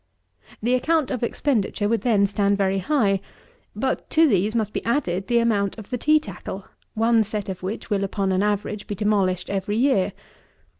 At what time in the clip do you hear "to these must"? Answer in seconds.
4.09-4.73